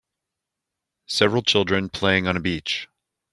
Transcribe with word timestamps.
Several 1.05 1.43
children 1.43 1.87
playing 1.87 2.25
on 2.25 2.35
a 2.35 2.39
beach. 2.39 2.87